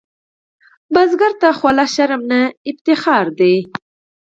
[0.93, 3.55] بزګر ته خوله شرم نه، افتخار دی